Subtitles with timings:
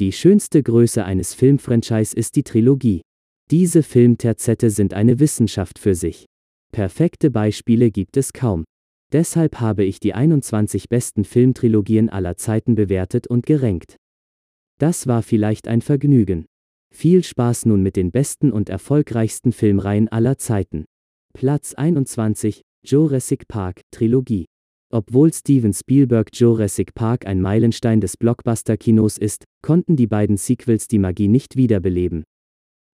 [0.00, 3.02] Die schönste Größe eines Filmfranchise ist die Trilogie.
[3.52, 6.26] Diese Filmterzette sind eine Wissenschaft für sich.
[6.72, 8.64] Perfekte Beispiele gibt es kaum.
[9.12, 13.94] Deshalb habe ich die 21 besten Filmtrilogien aller Zeiten bewertet und gerankt.
[14.80, 16.46] Das war vielleicht ein Vergnügen.
[16.92, 20.86] Viel Spaß nun mit den besten und erfolgreichsten Filmreihen aller Zeiten.
[21.32, 24.46] Platz 21, Jurassic Park, Trilogie.
[24.94, 31.00] Obwohl Steven Spielberg Jurassic Park ein Meilenstein des Blockbuster-Kinos ist, konnten die beiden Sequels die
[31.00, 32.22] Magie nicht wiederbeleben.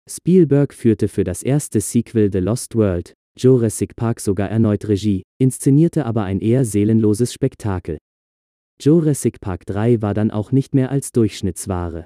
[0.08, 6.06] Spielberg führte für das erste Sequel The Lost World, Jurassic Park sogar erneut Regie, inszenierte
[6.06, 7.98] aber ein eher seelenloses Spektakel.
[8.80, 12.06] Jurassic Park 3 war dann auch nicht mehr als Durchschnittsware.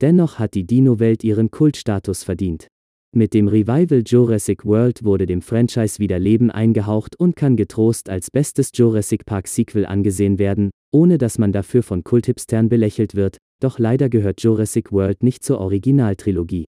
[0.00, 2.68] Dennoch hat die Dino-Welt ihren Kultstatus verdient.
[3.14, 8.30] Mit dem Revival Jurassic World wurde dem Franchise wieder Leben eingehaucht und kann getrost als
[8.30, 13.78] bestes Jurassic Park Sequel angesehen werden, ohne dass man dafür von Kulthipstern belächelt wird, doch
[13.78, 16.64] leider gehört Jurassic World nicht zur Originaltrilogie.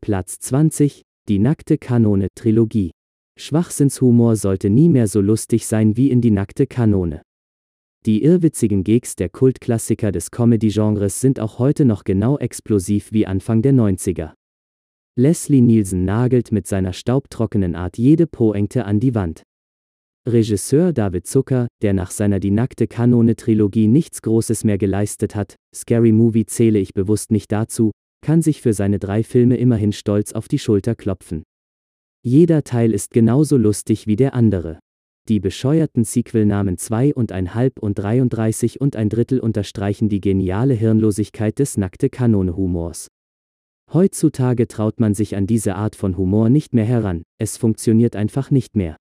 [0.00, 2.92] Platz 20, die nackte Kanone Trilogie.
[3.36, 7.22] Schwachsinnshumor sollte nie mehr so lustig sein wie in die nackte Kanone.
[8.06, 13.62] Die irrwitzigen Gags der Kultklassiker des Comedy-Genres sind auch heute noch genau explosiv wie Anfang
[13.62, 14.35] der 90er.
[15.18, 19.44] Leslie Nielsen nagelt mit seiner staubtrockenen Art jede Poengte an die Wand.
[20.28, 26.12] Regisseur David Zucker, der nach seiner Die nackte Kanone-Trilogie nichts Großes mehr geleistet hat, Scary
[26.12, 30.48] Movie zähle ich bewusst nicht dazu, kann sich für seine drei Filme immerhin stolz auf
[30.48, 31.44] die Schulter klopfen.
[32.22, 34.80] Jeder Teil ist genauso lustig wie der andere.
[35.30, 40.74] Die bescheuerten Sequelnamen 2 und ein halb und 33 und ein Drittel unterstreichen die geniale
[40.74, 43.08] Hirnlosigkeit des nackte Kanone-Humors.
[43.92, 48.50] Heutzutage traut man sich an diese Art von Humor nicht mehr heran, es funktioniert einfach
[48.50, 48.96] nicht mehr.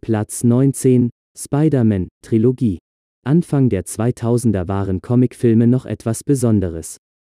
[0.00, 2.78] Platz 19, Spider-Man, Trilogie.
[3.24, 6.96] Anfang der 2000er waren Comicfilme noch etwas Besonderes.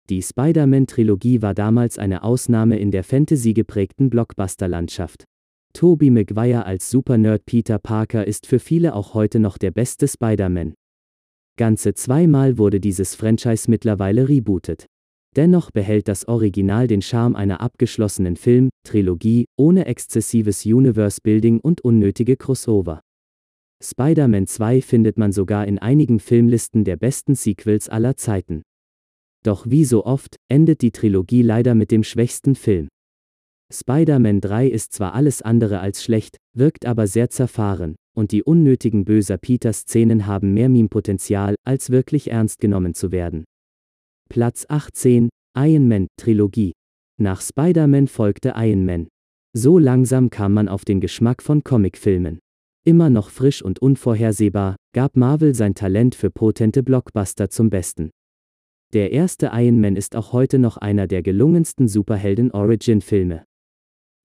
[0.09, 5.25] Die Spider-Man-Trilogie war damals eine Ausnahme in der Fantasy geprägten Blockbuster-Landschaft.
[5.73, 10.73] Tobey Maguire als Supernerd Peter Parker ist für viele auch heute noch der beste Spider-Man.
[11.57, 14.88] Ganze zweimal wurde dieses Franchise mittlerweile rebootet.
[15.38, 22.36] Dennoch behält das Original den Charme einer abgeschlossenen Film, Trilogie, ohne exzessives Universe-Building und unnötige
[22.36, 23.00] Crossover.
[23.81, 28.62] Spider-Man 2 findet man sogar in einigen Filmlisten der besten Sequels aller Zeiten.
[29.44, 32.90] Doch wie so oft, endet die Trilogie leider mit dem schwächsten Film.
[33.74, 39.06] Spider-Man 3 ist zwar alles andere als schlecht, wirkt aber sehr zerfahren, und die unnötigen
[39.06, 43.46] böser Peter-Szenen haben mehr Meme-Potenzial, als wirklich ernst genommen zu werden.
[44.31, 45.28] Platz 18,
[45.58, 46.72] Iron Man Trilogie.
[47.22, 49.09] Nach Spider-Man folgte Iron Man.
[49.52, 52.40] So langsam kam man auf den Geschmack von Comicfilmen.
[52.86, 58.09] Immer noch frisch und unvorhersehbar, gab Marvel sein Talent für potente Blockbuster zum Besten.
[58.94, 63.44] Der erste Iron Man ist auch heute noch einer der gelungensten Superhelden-Origin-Filme.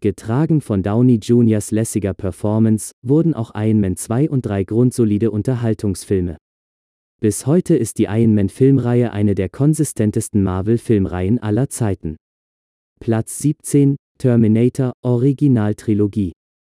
[0.00, 6.36] Getragen von Downey Jr.'s lässiger Performance, wurden auch Iron Man 2 und 3 grundsolide Unterhaltungsfilme.
[7.18, 12.16] Bis heute ist die Iron Man-Filmreihe eine der konsistentesten Marvel-Filmreihen aller Zeiten.
[13.00, 16.32] Platz 17, Terminator Originaltrilogie.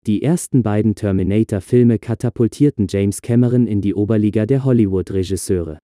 [0.06, 5.78] Die ersten beiden Terminator-Filme katapultierten James Cameron in die Oberliga der Hollywood-Regisseure.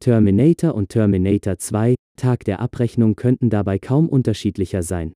[0.00, 5.12] Terminator und Terminator 2, Tag der Abrechnung könnten dabei kaum unterschiedlicher sein.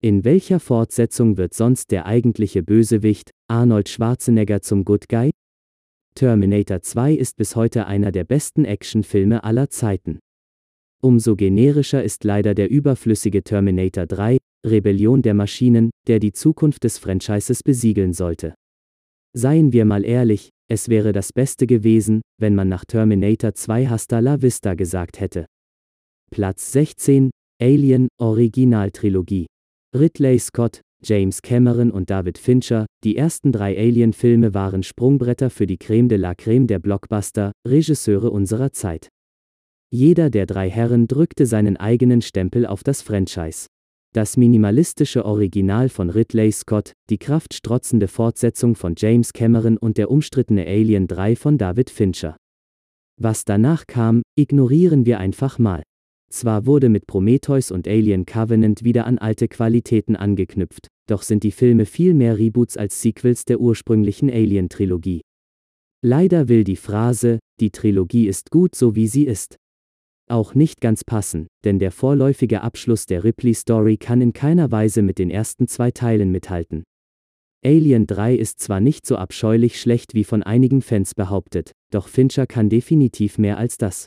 [0.00, 5.32] In welcher Fortsetzung wird sonst der eigentliche Bösewicht, Arnold Schwarzenegger, zum Good Guy?
[6.16, 10.20] Terminator 2 ist bis heute einer der besten Actionfilme aller Zeiten.
[11.02, 16.98] Umso generischer ist leider der überflüssige Terminator 3, Rebellion der Maschinen, der die Zukunft des
[16.98, 18.54] Franchises besiegeln sollte.
[19.36, 24.20] Seien wir mal ehrlich, es wäre das Beste gewesen, wenn man nach Terminator 2 Hasta
[24.20, 25.46] la Vista gesagt hätte.
[26.30, 29.46] Platz 16, Alien Originaltrilogie.
[29.94, 35.76] Ridley Scott, James Cameron und David Fincher, die ersten drei Alien-Filme waren Sprungbretter für die
[35.76, 39.08] Creme de la Creme der Blockbuster, Regisseure unserer Zeit.
[39.90, 43.66] Jeder der drei Herren drückte seinen eigenen Stempel auf das Franchise.
[44.14, 50.66] Das minimalistische Original von Ridley Scott, die kraftstrotzende Fortsetzung von James Cameron und der umstrittene
[50.66, 52.36] Alien 3 von David Fincher.
[53.20, 55.82] Was danach kam, ignorieren wir einfach mal.
[56.30, 61.52] Zwar wurde mit Prometheus und Alien Covenant wieder an alte Qualitäten angeknüpft, doch sind die
[61.52, 65.22] Filme viel mehr Reboots als Sequels der ursprünglichen Alien-Trilogie.
[66.02, 69.56] Leider will die Phrase, die Trilogie ist gut so wie sie ist.
[70.28, 75.18] Auch nicht ganz passen, denn der vorläufige Abschluss der Ripley-Story kann in keiner Weise mit
[75.18, 76.84] den ersten zwei Teilen mithalten.
[77.64, 82.46] Alien 3 ist zwar nicht so abscheulich schlecht wie von einigen Fans behauptet, doch Fincher
[82.46, 84.06] kann definitiv mehr als das.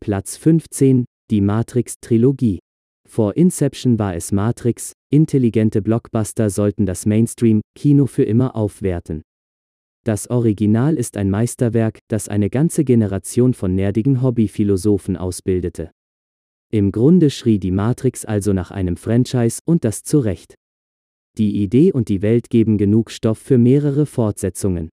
[0.00, 2.60] Platz 15, die Matrix-Trilogie.
[3.08, 9.22] Vor Inception war es Matrix, intelligente Blockbuster sollten das Mainstream-Kino für immer aufwerten.
[10.04, 15.90] Das Original ist ein Meisterwerk, das eine ganze Generation von nerdigen Hobbyphilosophen ausbildete.
[16.70, 20.54] Im Grunde schrie die Matrix also nach einem Franchise und das zu Recht.
[21.38, 24.90] Die Idee und die Welt geben genug Stoff für mehrere Fortsetzungen.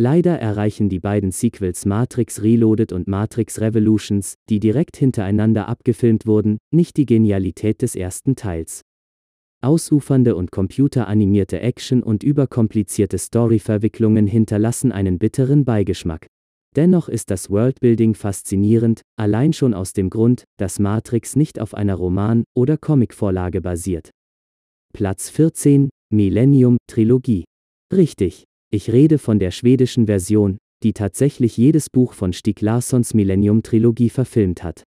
[0.00, 6.58] Leider erreichen die beiden Sequels Matrix Reloaded und Matrix Revolutions, die direkt hintereinander abgefilmt wurden,
[6.72, 8.82] nicht die Genialität des ersten Teils.
[9.60, 16.28] Ausufernde und computeranimierte Action und überkomplizierte Storyverwicklungen hinterlassen einen bitteren Beigeschmack.
[16.76, 21.96] Dennoch ist das Worldbuilding faszinierend, allein schon aus dem Grund, dass Matrix nicht auf einer
[21.96, 24.10] Roman- oder Comicvorlage basiert.
[24.92, 27.46] Platz 14, Millennium Trilogie.
[27.92, 33.62] Richtig, ich rede von der schwedischen Version, die tatsächlich jedes Buch von Stieg Larssons Millennium
[33.62, 34.84] Trilogie verfilmt hat.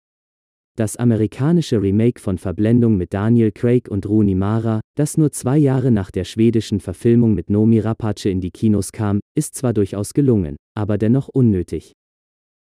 [0.77, 5.91] Das amerikanische Remake von Verblendung mit Daniel Craig und Rooney Mara, das nur zwei Jahre
[5.91, 10.57] nach der schwedischen Verfilmung mit Nomi Rapace in die Kinos kam, ist zwar durchaus gelungen,
[10.77, 11.93] aber dennoch unnötig.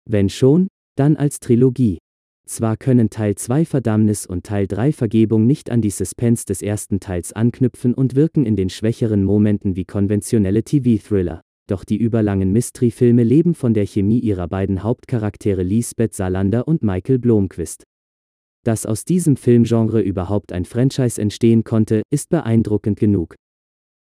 [0.08, 1.99] Wenn schon, dann als Trilogie.
[2.46, 7.00] Zwar können Teil 2 Verdammnis und Teil 3 Vergebung nicht an die Suspense des ersten
[7.00, 13.23] Teils anknüpfen und wirken in den schwächeren Momenten wie konventionelle TV-Thriller, doch die überlangen Mystery-Filme
[13.23, 17.85] leben von der Chemie ihrer beiden Hauptcharaktere Lisbeth Salander und Michael Blomqvist.
[18.62, 23.37] Dass aus diesem Filmgenre überhaupt ein Franchise entstehen konnte, ist beeindruckend genug.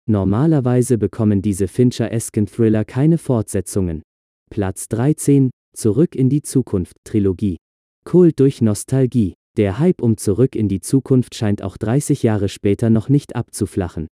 [0.07, 4.01] Normalerweise bekommen diese Fincher-esken Thriller keine Fortsetzungen.
[4.49, 7.57] Platz 13, Zurück in die Zukunft, Trilogie.
[8.05, 9.33] Kult durch Nostalgie.
[9.57, 14.07] Der Hype um Zurück in die Zukunft scheint auch 30 Jahre später noch nicht abzuflachen.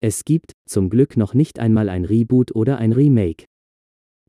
[0.00, 3.44] Es gibt, zum Glück noch nicht einmal ein Reboot oder ein Remake.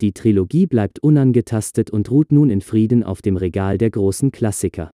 [0.02, 4.90] Die Trilogie bleibt unangetastet und ruht nun in Frieden auf dem Regal der großen Klassiker.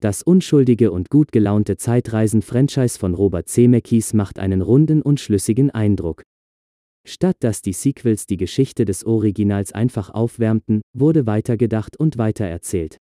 [0.00, 6.22] Das unschuldige und gut gelaunte Zeitreisen-Franchise von Robert Zemeckis macht einen runden und schlüssigen Eindruck.
[7.04, 12.98] Statt dass die Sequels die Geschichte des Originals einfach aufwärmten, wurde weitergedacht und weitererzählt.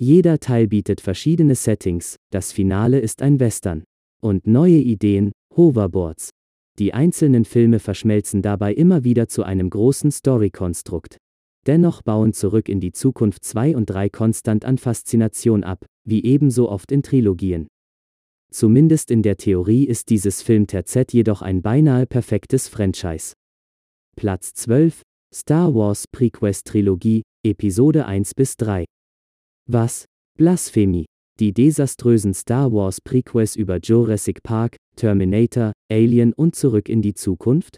[0.00, 3.82] Jeder Teil bietet verschiedene Settings, das Finale ist ein Western.
[4.22, 6.30] Und neue Ideen, Hoverboards.
[6.78, 11.16] Die einzelnen Filme verschmelzen dabei immer wieder zu einem großen Story-Konstrukt.
[11.66, 16.68] Dennoch bauen zurück in die Zukunft 2 und 3 konstant an Faszination ab, wie ebenso
[16.70, 17.66] oft in Trilogien.
[18.52, 23.32] Zumindest in der Theorie ist dieses Film Terzett jedoch ein beinahe perfektes Franchise.
[24.14, 25.02] Platz 12,
[25.34, 28.84] Star Wars Prequest Trilogie, Episode 1 bis 3.
[29.70, 30.06] Was?
[30.38, 31.04] Blasphemie.
[31.38, 37.76] Die desaströsen Star Wars Prequels über Jurassic Park, Terminator, Alien und zurück in die Zukunft?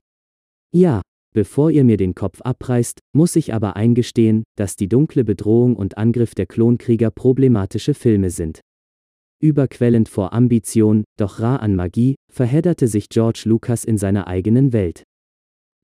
[0.73, 1.03] Ja,
[1.35, 5.99] bevor ihr mir den Kopf abreißt, muss ich aber eingestehen, dass die dunkle Bedrohung und
[5.99, 8.61] Angriff der Klonkrieger problematische Filme sind.
[9.43, 15.03] Überquellend vor Ambition, doch rar an Magie, verhedderte sich George Lucas in seiner eigenen Welt.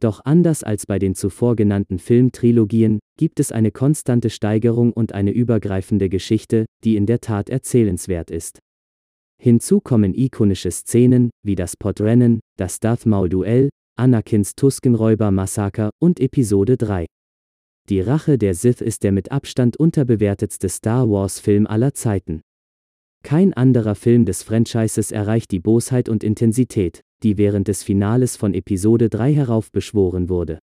[0.00, 5.30] Doch anders als bei den zuvor genannten Filmtrilogien, gibt es eine konstante Steigerung und eine
[5.30, 8.58] übergreifende Geschichte, die in der Tat erzählenswert ist.
[9.42, 17.06] Hinzu kommen ikonische Szenen, wie das Podrennen, das Darth Maul-Duell, Anakins Tuskenräuber-Massaker und Episode 3.
[17.88, 22.42] Die Rache der Sith ist der mit Abstand unterbewertetste Star Wars-Film aller Zeiten.
[23.22, 28.54] Kein anderer Film des Franchises erreicht die Bosheit und Intensität, die während des Finales von
[28.54, 30.58] Episode 3 heraufbeschworen wurde.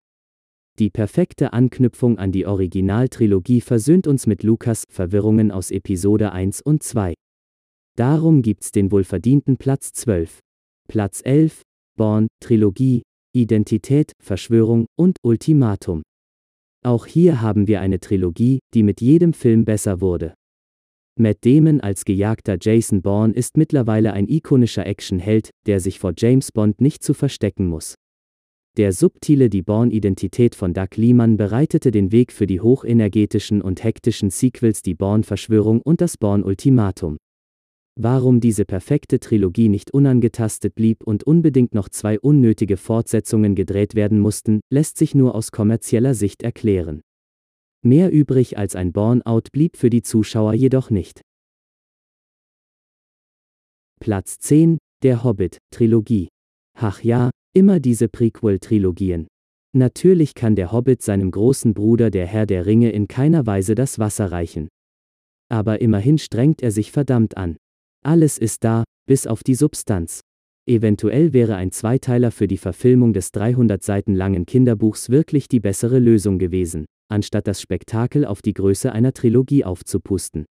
[0.79, 6.81] Die perfekte Anknüpfung an die Originaltrilogie versöhnt uns mit Lukas Verwirrungen aus Episode 1 und
[6.81, 7.13] 2.
[7.95, 10.39] Darum gibt's den wohlverdienten Platz 12.
[10.87, 11.61] Platz 11,
[11.95, 13.03] Born, Trilogie,
[13.35, 16.01] Identität, Verschwörung und Ultimatum.
[16.83, 20.33] Auch hier haben wir eine Trilogie, die mit jedem Film besser wurde.
[21.15, 26.51] Matt Damon als gejagter Jason Bourne ist mittlerweile ein ikonischer Actionheld, der sich vor James
[26.51, 27.93] Bond nicht zu verstecken muss.
[28.77, 34.31] Der subtile Die Bourne-Identität von Doug Liman bereitete den Weg für die hochenergetischen und hektischen
[34.31, 37.17] Sequels Die Bourne-Verschwörung und das Bourne-Ultimatum.
[37.95, 44.19] Warum diese perfekte Trilogie nicht unangetastet blieb und unbedingt noch zwei unnötige Fortsetzungen gedreht werden
[44.19, 47.01] mussten, lässt sich nur aus kommerzieller Sicht erklären.
[47.85, 51.19] Mehr übrig als ein Burnout blieb für die Zuschauer jedoch nicht.
[53.99, 56.29] Platz 10, Der Hobbit, Trilogie.
[56.79, 59.27] Ach ja, immer diese Prequel-Trilogien.
[59.75, 63.99] Natürlich kann der Hobbit seinem großen Bruder der Herr der Ringe in keiner Weise das
[63.99, 64.69] Wasser reichen.
[65.49, 67.57] Aber immerhin strengt er sich verdammt an.
[68.01, 70.21] Alles ist da, bis auf die Substanz.
[70.69, 75.99] Eventuell wäre ein Zweiteiler für die Verfilmung des 300 Seiten langen Kinderbuchs wirklich die bessere
[75.99, 80.45] Lösung gewesen anstatt das Spektakel auf die Größe einer Trilogie aufzupusten.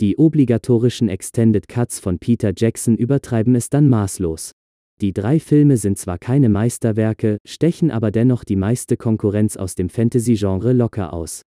[0.00, 4.52] Die obligatorischen Extended Cuts von Peter Jackson übertreiben es dann maßlos.
[5.02, 9.88] Die drei Filme sind zwar keine Meisterwerke, stechen aber dennoch die meiste Konkurrenz aus dem
[9.88, 11.42] Fantasy-Genre locker aus.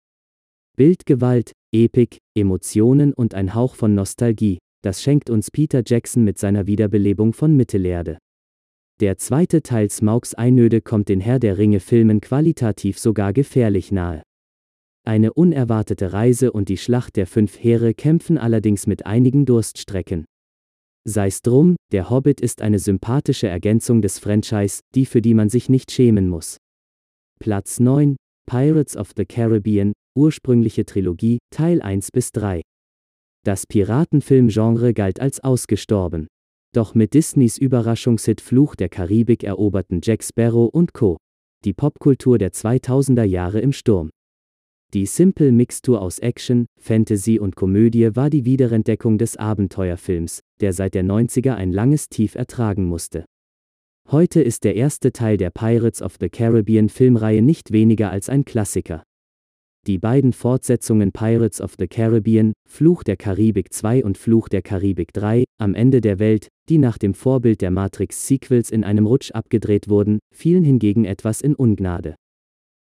[0.76, 6.68] Bildgewalt, Epik, Emotionen und ein Hauch von Nostalgie, das schenkt uns Peter Jackson mit seiner
[6.68, 8.18] Wiederbelebung von Mittelerde.
[9.04, 14.24] Der zweite Teil Smaugs Einöde kommt den Herr der Ringe Filmen qualitativ sogar gefährlich nahe.
[15.06, 20.24] Eine unerwartete Reise und die Schlacht der fünf Heere kämpfen allerdings mit einigen Durststrecken.
[21.06, 25.68] Sei's drum, der Hobbit ist eine sympathische Ergänzung des Franchise, die für die man sich
[25.68, 26.56] nicht schämen muss.
[27.42, 32.62] Platz 9, Pirates of the Caribbean, ursprüngliche Trilogie, Teil 1 bis 3.
[33.44, 36.28] Das Piratenfilmgenre galt als ausgestorben.
[36.74, 41.18] Doch mit Disneys Überraschungshit Fluch der Karibik eroberten Jack Sparrow und Co.
[41.66, 44.10] die Popkultur der 2000er Jahre im Sturm.
[44.96, 50.96] Die Simple Mixtur aus Action, Fantasy und Komödie war die Wiederentdeckung des Abenteuerfilms, der seit
[50.96, 53.26] der 90er ein langes Tief ertragen musste.
[54.10, 58.46] Heute ist der erste Teil der Pirates of the Caribbean Filmreihe nicht weniger als ein
[58.46, 59.04] Klassiker.
[59.86, 65.12] Die beiden Fortsetzungen Pirates of the Caribbean, Fluch der Karibik 2 und Fluch der Karibik
[65.12, 69.90] 3, am Ende der Welt, die nach dem Vorbild der Matrix-Sequels in einem Rutsch abgedreht
[69.90, 72.16] wurden, fielen hingegen etwas in Ungnade.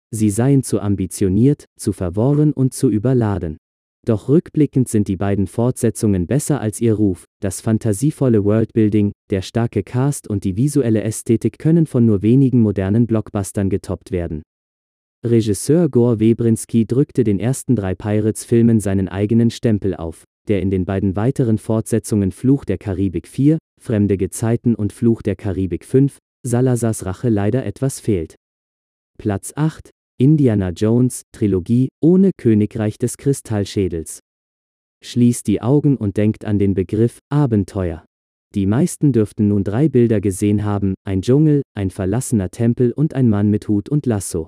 [0.10, 3.58] Sie seien zu ambitioniert, zu verworren und zu überladen.
[4.04, 9.84] Doch rückblickend sind die beiden Fortsetzungen besser als ihr Ruf, das fantasievolle Worldbuilding, der starke
[9.84, 14.42] Cast und die visuelle Ästhetik können von nur wenigen modernen Blockbustern getoppt werden.
[15.26, 20.86] Regisseur Gore Webrinski drückte den ersten drei Pirates-Filmen seinen eigenen Stempel auf, der in den
[20.86, 27.06] beiden weiteren Fortsetzungen Fluch der Karibik 4, Fremde Gezeiten und Fluch der Karibik 5, Salazars
[27.06, 28.36] Rache leider etwas fehlt.
[29.18, 34.20] Platz 8, Indiana Jones, Trilogie, ohne Königreich des Kristallschädels.
[35.04, 38.06] Schließt die Augen und denkt an den Begriff Abenteuer.
[38.56, 43.30] Die meisten dürften nun drei Bilder gesehen haben, ein Dschungel, ein verlassener Tempel und ein
[43.30, 44.48] Mann mit Hut und Lasso.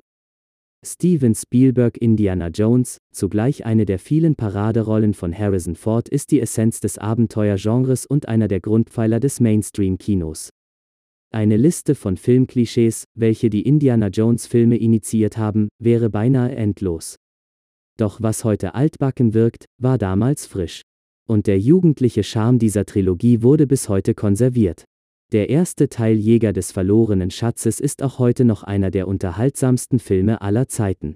[0.86, 6.80] Steven Spielberg Indiana Jones, zugleich eine der vielen Paraderollen von Harrison Ford, ist die Essenz
[6.80, 10.52] des Abenteuergenres und einer der Grundpfeiler des Mainstream-Kinos.
[11.32, 17.18] Eine Liste von Filmklischees, welche die Indiana Jones-Filme initiiert haben, wäre beinahe endlos.
[17.98, 20.82] Doch was heute altbacken wirkt, war damals frisch.
[21.28, 24.86] Und der jugendliche Charme dieser Trilogie wurde bis heute konserviert.
[25.32, 30.42] Der erste Teil Jäger des verlorenen Schatzes ist auch heute noch einer der unterhaltsamsten Filme
[30.42, 31.14] aller Zeiten.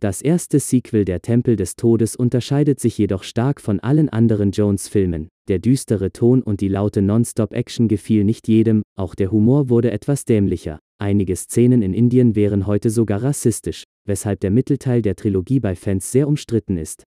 [0.00, 5.26] Das erste Sequel Der Tempel des Todes unterscheidet sich jedoch stark von allen anderen Jones-Filmen.
[5.48, 10.24] Der düstere Ton und die laute Nonstop-Action gefiel nicht jedem, auch der Humor wurde etwas
[10.24, 10.78] dämlicher.
[11.00, 16.12] Einige Szenen in Indien wären heute sogar rassistisch, weshalb der Mittelteil der Trilogie bei Fans
[16.12, 17.02] sehr umstritten ist.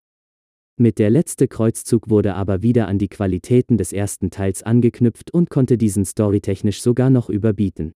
[0.80, 5.50] Mit der letzte Kreuzzug wurde aber wieder an die Qualitäten des ersten Teils angeknüpft und
[5.50, 7.90] konnte diesen storytechnisch sogar noch überbieten.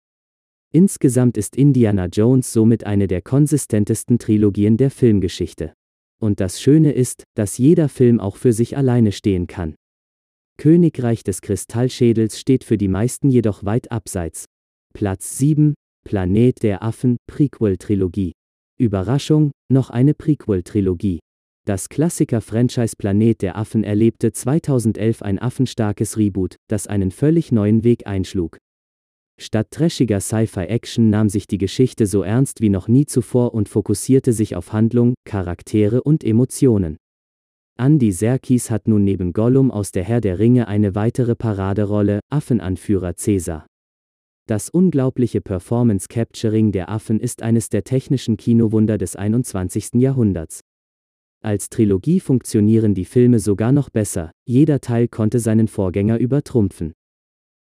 [0.71, 5.73] Insgesamt ist Indiana Jones somit eine der konsistentesten Trilogien der Filmgeschichte.
[6.21, 9.75] Und das Schöne ist, dass jeder Film auch für sich alleine stehen kann.
[10.57, 14.45] Königreich des Kristallschädels steht für die meisten jedoch weit abseits.
[14.93, 15.73] Platz 7,
[16.05, 18.31] Planet der Affen, Prequel-Trilogie.
[18.77, 21.19] Überraschung, noch eine Prequel-Trilogie.
[21.69, 28.07] Das Klassiker-Franchise Planet der Affen erlebte 2011 ein affenstarkes Reboot, das einen völlig neuen Weg
[28.07, 28.57] einschlug.
[29.39, 34.33] Statt trashiger Sci-Fi-Action nahm sich die Geschichte so ernst wie noch nie zuvor und fokussierte
[34.33, 36.97] sich auf Handlung, Charaktere und Emotionen.
[37.77, 43.13] Andy Serkis hat nun neben Gollum aus der Herr der Ringe eine weitere Paraderolle, Affenanführer
[43.13, 43.67] Caesar.
[44.47, 50.01] Das unglaubliche Performance-Capturing der Affen ist eines der technischen Kinowunder des 21.
[50.01, 50.61] Jahrhunderts.
[51.41, 56.93] Als Trilogie funktionieren die Filme sogar noch besser, jeder Teil konnte seinen Vorgänger übertrumpfen.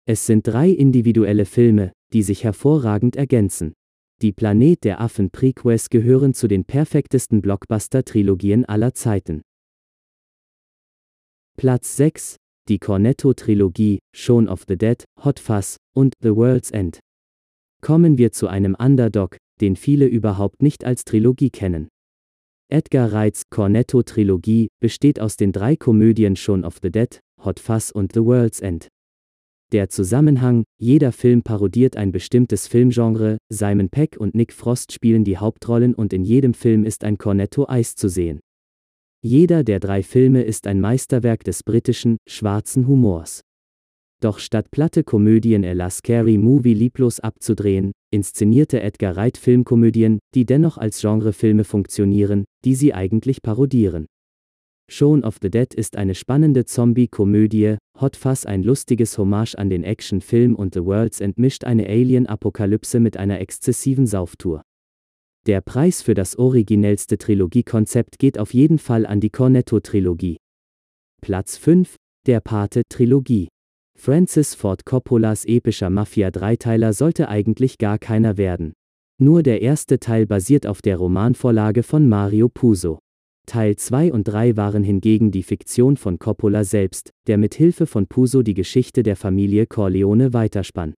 [0.05, 3.73] Es sind drei individuelle Filme, die sich hervorragend ergänzen.
[4.21, 9.41] Die Planet der Affen Prequels gehören zu den perfektesten Blockbuster-Trilogien aller Zeiten.
[11.57, 12.37] Platz 6,
[12.69, 16.99] die Cornetto-Trilogie, Shaun of the Dead, Hot Fuzz und The World's End.
[17.81, 21.89] Kommen wir zu einem Underdog, den viele überhaupt nicht als Trilogie kennen.
[22.73, 28.13] Edgar Wrights Cornetto-Trilogie besteht aus den drei Komödien Shaun of the Dead, Hot Fuzz und
[28.13, 28.87] The World's End.
[29.71, 35.37] Der Zusammenhang, jeder Film parodiert ein bestimmtes Filmgenre, Simon Peck und Nick Frost spielen die
[35.37, 38.39] Hauptrollen und in jedem Film ist ein Cornetto Eis zu sehen.
[39.21, 43.41] Jeder der drei Filme ist ein Meisterwerk des britischen, schwarzen Humors.
[44.23, 50.45] Doch statt platte Komödien a la Scary Movie lieblos abzudrehen, inszenierte Edgar Wright Filmkomödien, die
[50.45, 54.05] dennoch als Genrefilme funktionieren, die sie eigentlich parodieren.
[54.89, 59.83] Shaun of the Dead ist eine spannende Zombie-Komödie, Hot Fuzz ein lustiges Hommage an den
[59.83, 64.61] Actionfilm und The World's End mischt eine Alien-Apokalypse mit einer exzessiven Sauftour.
[65.47, 70.37] Der Preis für das originellste Trilogiekonzept geht auf jeden Fall an die Cornetto-Trilogie.
[71.21, 73.49] Platz 5, der Pate-Trilogie.
[74.05, 78.73] Francis Ford Coppolas epischer Mafia-Dreiteiler sollte eigentlich gar keiner werden.
[79.17, 82.99] Nur der erste Teil basiert auf der Romanvorlage von Mario Puzo.
[83.45, 88.07] Teil 2 und 3 waren hingegen die Fiktion von Coppola selbst, der mit Hilfe von
[88.07, 90.95] Puzo die Geschichte der Familie Corleone weiterspann.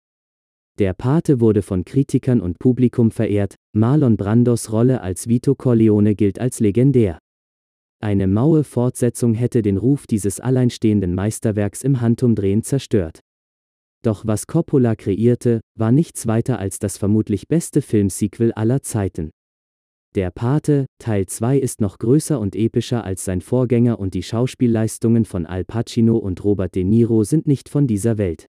[0.80, 6.40] Der Pate wurde von Kritikern und Publikum verehrt, Marlon Brandos Rolle als Vito Corleone gilt
[6.40, 7.20] als legendär.
[8.06, 13.22] Eine maue Fortsetzung hätte den Ruf dieses alleinstehenden Meisterwerks im Handumdrehen zerstört.
[14.04, 19.32] Doch was Coppola kreierte, war nichts weiter als das vermutlich beste Filmsequel aller Zeiten.
[20.14, 25.26] Der Pate, Teil 2 ist noch größer und epischer als sein Vorgänger und die Schauspielleistungen
[25.26, 28.46] von Al Pacino und Robert De Niro sind nicht von dieser Welt.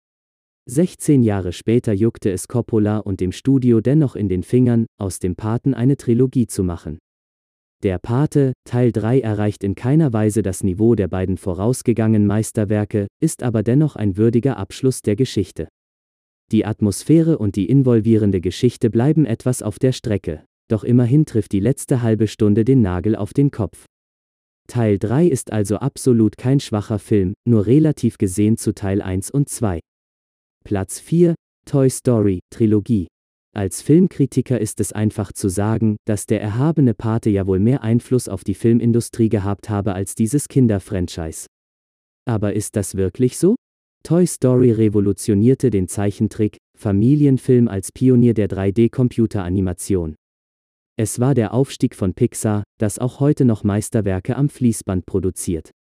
[0.65, 5.37] 16 Jahre später juckte es Coppola und dem Studio dennoch in den Fingern, aus dem
[5.37, 6.97] Paten eine Trilogie zu machen.
[7.85, 13.43] Der Pate, Teil 3 erreicht in keiner Weise das Niveau der beiden vorausgegangenen Meisterwerke, ist
[13.43, 15.67] aber dennoch ein würdiger Abschluss der Geschichte.
[16.51, 21.59] Die Atmosphäre und die involvierende Geschichte bleiben etwas auf der Strecke, doch immerhin trifft die
[21.59, 23.85] letzte halbe Stunde den Nagel auf den Kopf.
[24.67, 29.47] Teil 3 ist also absolut kein schwacher Film, nur relativ gesehen zu Teil 1 und
[29.47, 29.79] 2.
[30.63, 31.35] Platz 4,
[31.67, 33.05] Toy Story, Trilogie.
[33.57, 38.27] Als Filmkritiker ist es einfach zu sagen, dass der erhabene Pate ja wohl mehr Einfluss
[38.27, 41.47] auf die Filmindustrie gehabt habe als dieses Kinderfranchise.
[42.27, 43.55] Aber ist das wirklich so?
[44.03, 50.15] Toy Story revolutionierte den Zeichentrick, Familienfilm als Pionier der 3D-Computeranimation.
[50.97, 55.71] Es war der Aufstieg von Pixar, das auch heute noch Meisterwerke am Fließband produziert.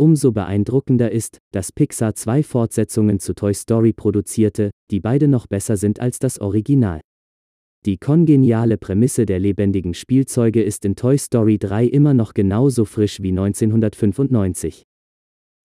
[0.00, 5.76] Umso beeindruckender ist, dass Pixar zwei Fortsetzungen zu Toy Story produzierte, die beide noch besser
[5.76, 7.02] sind als das Original.
[7.84, 13.20] Die kongeniale Prämisse der lebendigen Spielzeuge ist in Toy Story 3 immer noch genauso frisch
[13.20, 14.84] wie 1995.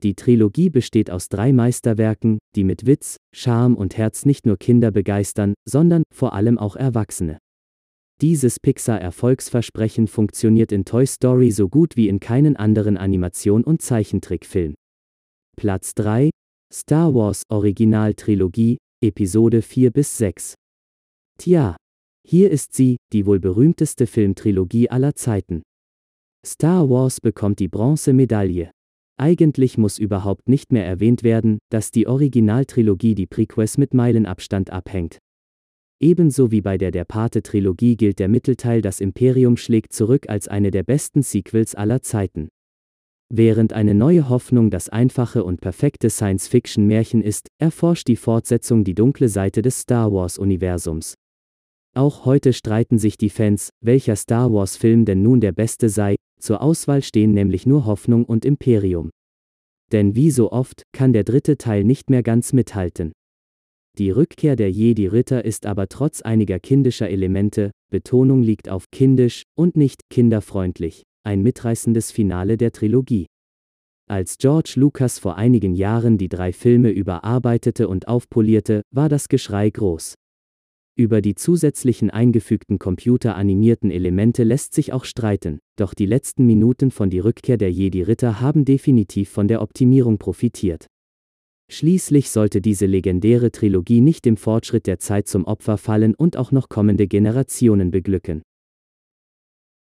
[0.04, 4.92] Die Trilogie besteht aus drei Meisterwerken, die mit Witz, Charme und Herz nicht nur Kinder
[4.92, 7.38] begeistern, sondern vor allem auch Erwachsene.
[8.22, 14.74] Dieses Pixar-Erfolgsversprechen funktioniert in Toy Story so gut wie in keinen anderen Animation- und Zeichentrickfilm.
[15.58, 16.30] Platz 3
[16.74, 20.56] Star Wars Original-Trilogie, Episode 4 bis 6.
[21.38, 21.76] Tja,
[22.26, 25.62] hier ist sie, die wohl berühmteste Filmtrilogie aller Zeiten.
[26.46, 28.72] Star Wars bekommt die Bronzemedaille.
[29.18, 35.20] Eigentlich muss überhaupt nicht mehr erwähnt werden, dass die Originaltrilogie die Prequels mit Meilenabstand abhängt.
[36.06, 40.70] Ebenso wie bei der Der Pate-Trilogie gilt der Mittelteil Das Imperium schlägt zurück als eine
[40.70, 42.50] der besten Sequels aller Zeiten.
[43.34, 49.30] Während eine neue Hoffnung das einfache und perfekte Science-Fiction-Märchen ist, erforscht die Fortsetzung die dunkle
[49.30, 51.16] Seite des Star Wars-Universums.
[51.96, 56.62] Auch heute streiten sich die Fans, welcher Star Wars-Film denn nun der beste sei, zur
[56.62, 59.10] Auswahl stehen nämlich nur Hoffnung und Imperium.
[59.92, 63.12] Denn wie so oft, kann der dritte Teil nicht mehr ganz mithalten.
[63.98, 69.78] Die Rückkehr der Jedi-Ritter ist aber trotz einiger kindischer Elemente, Betonung liegt auf kindisch und
[69.78, 73.28] nicht kinderfreundlich, ein mitreißendes Finale der Trilogie.
[74.10, 79.70] Als George Lucas vor einigen Jahren die drei Filme überarbeitete und aufpolierte, war das Geschrei
[79.70, 80.16] groß.
[80.98, 87.10] Über die zusätzlichen eingefügten computeranimierten Elemente lässt sich auch streiten, doch die letzten Minuten von
[87.10, 90.88] Die Rückkehr der Jedi-Ritter haben definitiv von der Optimierung profitiert.
[91.72, 96.52] Schließlich sollte diese legendäre Trilogie nicht dem Fortschritt der Zeit zum Opfer fallen und auch
[96.52, 98.44] noch kommende Generationen beglücken.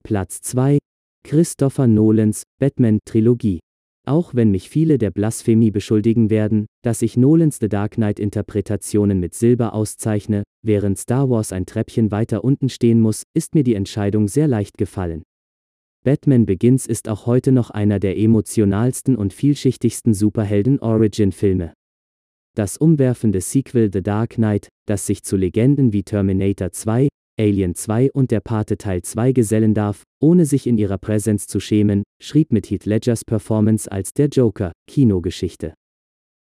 [0.04, 0.78] Platz 2
[1.24, 3.60] Christopher Nolans Batman-Trilogie.
[4.04, 9.34] Auch wenn mich viele der Blasphemie beschuldigen werden, dass ich Nolans The Dark Knight-Interpretationen mit
[9.34, 14.26] Silber auszeichne, während Star Wars ein Treppchen weiter unten stehen muss, ist mir die Entscheidung
[14.26, 15.22] sehr leicht gefallen.
[16.04, 21.74] Batman Begins ist auch heute noch einer der emotionalsten und vielschichtigsten Superhelden-Origin-Filme.
[22.56, 27.06] Das umwerfende Sequel The Dark Knight, das sich zu Legenden wie Terminator 2,
[27.38, 31.60] Alien 2 und der Pate Teil 2 gesellen darf, ohne sich in ihrer Präsenz zu
[31.60, 35.72] schämen, schrieb mit Heath Ledgers Performance als der Joker Kinogeschichte.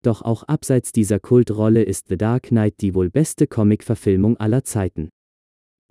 [0.02, 5.08] Doch auch abseits dieser Kultrolle ist The Dark Knight die wohl beste Comic-Verfilmung aller Zeiten.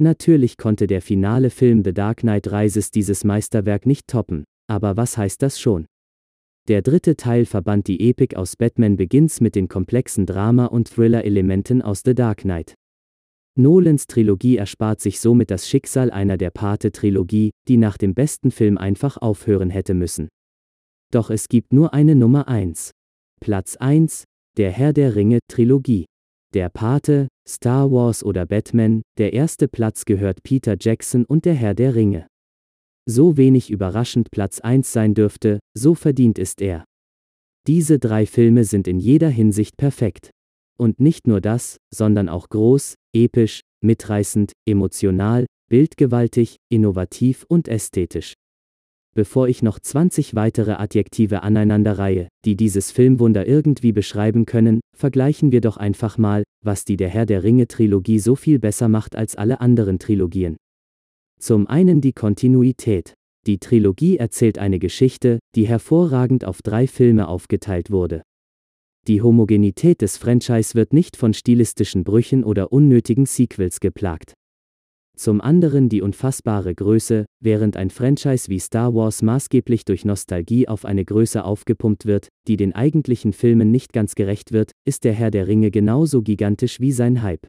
[0.02, 5.18] Natürlich konnte der finale Film The Dark Knight Rises dieses Meisterwerk nicht toppen, aber was
[5.18, 5.88] heißt das schon?
[6.70, 11.82] Der dritte Teil verband die Epik aus Batman Begins mit den komplexen Drama- und Thriller-Elementen
[11.82, 12.76] aus The Dark Knight.
[13.58, 18.78] Nolans Trilogie erspart sich somit das Schicksal einer der Pate-Trilogie, die nach dem besten Film
[18.78, 20.30] einfach aufhören hätte müssen.
[21.12, 22.92] Doch es gibt nur eine Nummer 1.
[23.42, 24.24] Platz 1,
[24.56, 26.06] der Herr der Ringe Trilogie.
[26.56, 31.76] Der Pate, Star Wars oder Batman, der erste Platz gehört Peter Jackson und der Herr
[31.76, 32.26] der Ringe.
[33.08, 36.86] So wenig überraschend Platz 1 sein dürfte, so verdient ist er.
[37.68, 40.32] Diese drei Filme sind in jeder Hinsicht perfekt.
[40.76, 48.34] Und nicht nur das, sondern auch groß, episch, mitreißend, emotional, bildgewaltig, innovativ und ästhetisch.
[49.16, 55.62] Bevor ich noch 20 weitere Adjektive aneinanderreihe, die dieses Filmwunder irgendwie beschreiben können, vergleichen wir
[55.62, 59.36] doch einfach mal, was die Der Herr der Ringe Trilogie so viel besser macht als
[59.36, 60.58] alle anderen Trilogien.
[61.40, 63.14] Zum einen die Kontinuität.
[63.48, 68.22] Die Trilogie erzählt eine Geschichte, die hervorragend auf drei Filme aufgeteilt wurde.
[69.08, 74.34] Die Homogenität des Franchise wird nicht von stilistischen Brüchen oder unnötigen Sequels geplagt.
[75.20, 80.86] Zum anderen die unfassbare Größe, während ein Franchise wie Star Wars maßgeblich durch Nostalgie auf
[80.86, 85.30] eine Größe aufgepumpt wird, die den eigentlichen Filmen nicht ganz gerecht wird, ist der Herr
[85.30, 87.46] der Ringe genauso gigantisch wie sein Hype.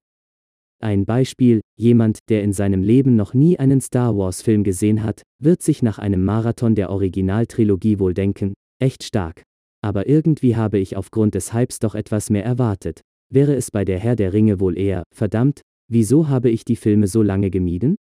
[0.82, 5.62] Ein Beispiel, jemand, der in seinem Leben noch nie einen Star Wars-Film gesehen hat, wird
[5.62, 9.44] sich nach einem Marathon der Originaltrilogie wohl denken, echt stark.
[9.80, 13.02] Aber irgendwie habe ich aufgrund des Hypes doch etwas mehr erwartet.
[13.32, 17.06] Wäre es bei der Herr der Ringe wohl eher, verdammt, wieso habe ich die Filme
[17.06, 17.96] so lange gemieden?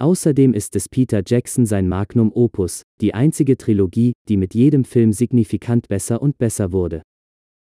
[0.00, 5.12] Außerdem ist es Peter Jackson sein Magnum Opus, die einzige Trilogie, die mit jedem Film
[5.12, 7.02] signifikant besser und besser wurde.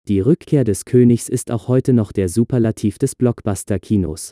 [0.08, 4.32] Die Rückkehr des Königs ist auch heute noch der Superlativ des Blockbuster-Kinos.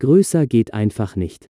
[0.00, 1.46] Größer geht einfach nicht.